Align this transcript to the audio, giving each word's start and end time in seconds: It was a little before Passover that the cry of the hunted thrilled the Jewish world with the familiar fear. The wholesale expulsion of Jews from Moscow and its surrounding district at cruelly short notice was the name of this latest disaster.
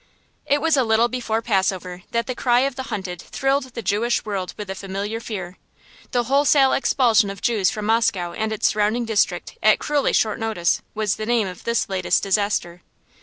It 0.47 0.61
was 0.61 0.75
a 0.77 0.83
little 0.83 1.09
before 1.09 1.43
Passover 1.43 2.01
that 2.09 2.25
the 2.25 2.33
cry 2.33 2.61
of 2.61 2.75
the 2.75 2.81
hunted 2.89 3.21
thrilled 3.21 3.65
the 3.75 3.83
Jewish 3.83 4.25
world 4.25 4.55
with 4.57 4.67
the 4.67 4.73
familiar 4.73 5.19
fear. 5.19 5.59
The 6.09 6.23
wholesale 6.23 6.73
expulsion 6.73 7.29
of 7.29 7.39
Jews 7.39 7.69
from 7.69 7.85
Moscow 7.85 8.33
and 8.33 8.51
its 8.51 8.65
surrounding 8.65 9.05
district 9.05 9.59
at 9.61 9.77
cruelly 9.77 10.13
short 10.13 10.39
notice 10.39 10.81
was 10.95 11.17
the 11.17 11.27
name 11.27 11.47
of 11.47 11.65
this 11.65 11.87
latest 11.87 12.23
disaster. 12.23 12.81